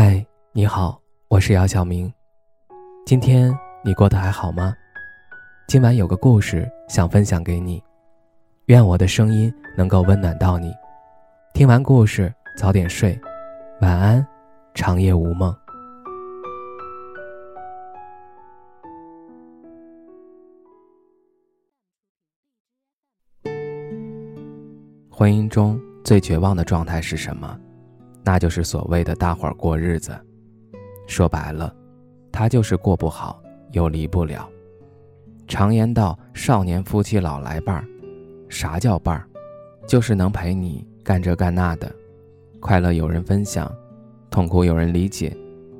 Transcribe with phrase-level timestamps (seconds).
[0.00, 2.08] 嗨，你好，我是姚晓明。
[3.04, 3.52] 今天
[3.84, 4.72] 你过得还好吗？
[5.66, 7.82] 今晚有个故事想分享给你，
[8.66, 10.72] 愿我的声音能够温暖到你。
[11.52, 13.20] 听完故事早点睡，
[13.80, 14.24] 晚安，
[14.72, 15.52] 长夜无梦。
[25.10, 27.58] 婚姻中最绝望的状态是什么？
[28.28, 30.14] 那就是所谓的大伙儿过日子，
[31.06, 31.74] 说白了，
[32.30, 33.42] 他就是过不好
[33.72, 34.46] 又离不了。
[35.46, 37.88] 常言道：“少年夫妻老来伴儿。”
[38.50, 39.26] 啥叫伴儿？
[39.86, 41.90] 就是能陪你干这干那的，
[42.60, 43.74] 快乐有人分享，
[44.28, 45.34] 痛苦有人理解，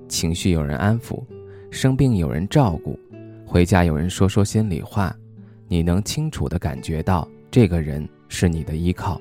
[0.08, 1.22] 情绪有人安抚，
[1.70, 2.98] 生病有人照顾，
[3.44, 5.14] 回家有人说说心里话，
[5.66, 9.20] 你能清楚地感觉到这个人是你的依靠。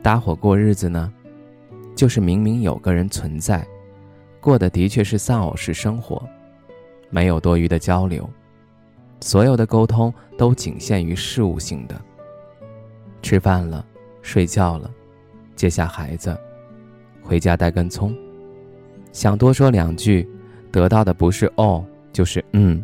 [0.00, 1.12] 搭伙过日子呢？
[1.98, 3.66] 就是明明有个人存在，
[4.40, 6.22] 过的的确是丧偶式生活，
[7.10, 8.30] 没有多余的交流，
[9.18, 12.00] 所有的沟通都仅限于事务性的。
[13.20, 13.84] 吃饭了，
[14.22, 14.88] 睡觉了，
[15.56, 16.38] 接下孩子，
[17.20, 18.16] 回家带根葱，
[19.10, 20.24] 想多说两句，
[20.70, 22.80] 得到的不是哦，就是嗯。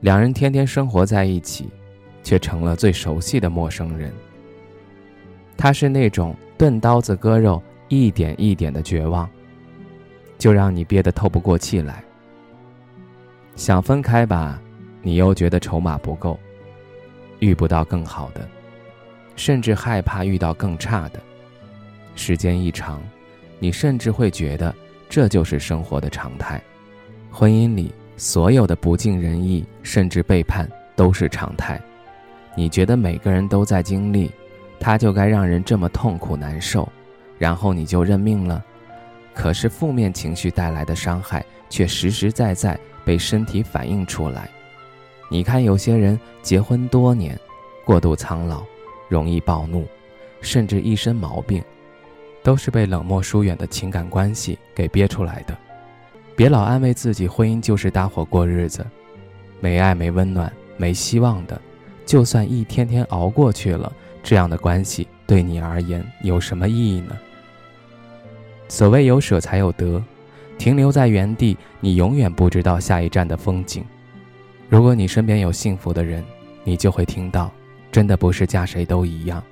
[0.00, 1.68] 两人天天生活在一起，
[2.24, 4.12] 却成了最熟悉的陌生人。
[5.56, 7.62] 他是那种钝刀子割肉。
[7.88, 9.28] 一点一点的绝望，
[10.38, 12.02] 就让你憋得透不过气来。
[13.54, 14.60] 想分开吧，
[15.02, 16.38] 你又觉得筹码不够，
[17.38, 18.46] 遇不到更好的，
[19.34, 21.20] 甚至害怕遇到更差的。
[22.14, 23.02] 时间一长，
[23.58, 24.74] 你甚至会觉得
[25.08, 26.60] 这就是生活的常态。
[27.30, 31.80] 婚姻里所有的不尽人意，甚至背叛都是常态。
[32.56, 34.30] 你觉得每个人都在经历，
[34.80, 36.90] 他就该让人这么痛苦难受。
[37.38, 38.64] 然后你就认命了，
[39.34, 44.48] 可是负面情绪带来的伤害却实实在在被身体反映出来。
[45.28, 47.38] 你看，有些人结婚多年，
[47.84, 48.62] 过度苍老，
[49.08, 49.86] 容易暴怒，
[50.40, 51.62] 甚至一身毛病，
[52.42, 55.56] 都是被冷漠疏远的情感关系给憋出来的。
[56.36, 58.86] 别老安慰自己，婚姻就是搭伙过日子，
[59.58, 61.60] 没爱、没温暖、没希望的，
[62.04, 63.92] 就算一天天熬过去了，
[64.22, 67.16] 这样的关系对你而言有什么意义呢？
[68.68, 70.02] 所谓有舍才有得，
[70.58, 73.84] 停留在原地，你永远不知道下一站的风景。
[74.68, 76.24] 如果你身边有幸福的人，
[76.64, 77.50] 你就会听到，
[77.92, 79.42] 真的不是嫁谁都一样，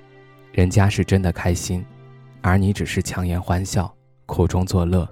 [0.52, 1.84] 人家是真的开心，
[2.40, 3.92] 而你只是强颜欢笑，
[4.26, 5.08] 苦中作乐。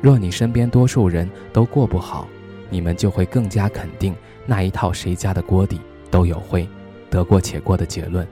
[0.00, 2.28] 若你身边多数人都过不好，
[2.70, 4.14] 你们就会更加肯定
[4.46, 6.66] 那一套谁家的锅底都有灰，
[7.10, 8.26] 得过且过的结论。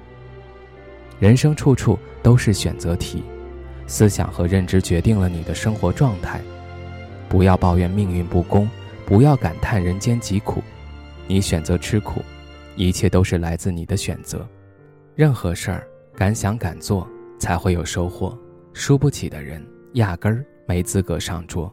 [1.19, 3.25] 人生处处都是选择题。
[3.89, 6.41] 思想和认知决定了你的生活状态，
[7.29, 8.69] 不要抱怨命运不公，
[9.07, 10.63] 不要感叹人间疾苦。
[11.27, 12.23] 你选择吃苦，
[12.77, 14.47] 一切都是来自你的选择。
[15.15, 18.39] 任何事儿敢想敢做，才会有收获。
[18.75, 21.73] 输不起的人，压根儿没资格上桌。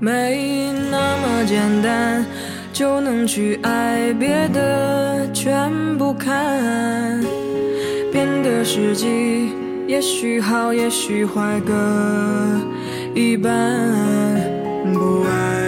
[0.00, 2.24] 没那么简单
[2.72, 7.20] 就能去爱，别的全不看。
[8.12, 9.50] 变得实际
[9.86, 11.74] 也许好，也许坏各
[13.14, 13.52] 一半。
[14.94, 15.67] 不爱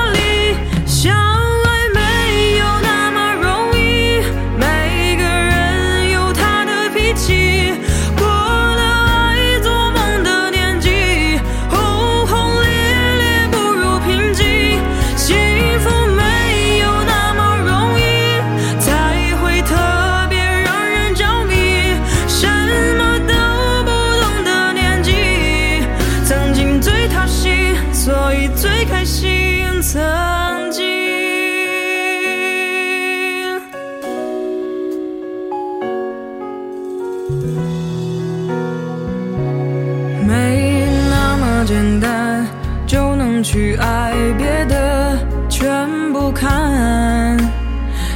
[40.31, 42.47] 没那么简单
[42.87, 45.17] 就能去爱别的
[45.49, 47.37] 全不看。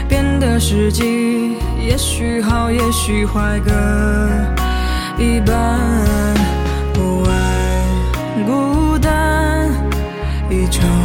[0.08, 3.72] 变得实际也许好也许坏各
[5.22, 5.78] 一半
[6.94, 9.70] 不爱孤单
[10.50, 11.05] 一场。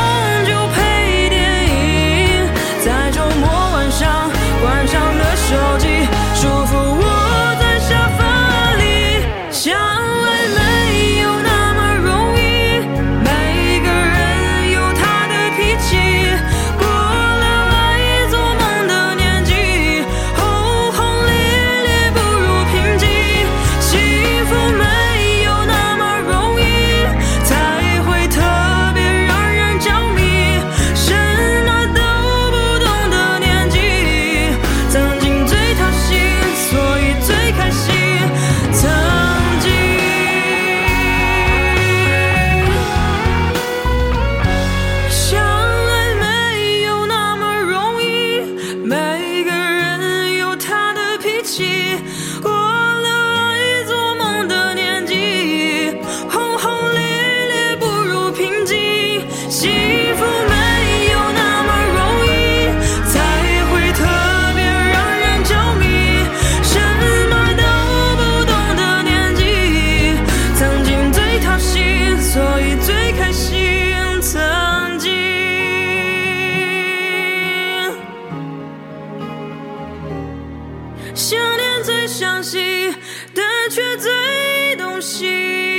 [81.13, 82.93] 想念最伤心
[83.33, 85.70] 但却最动心。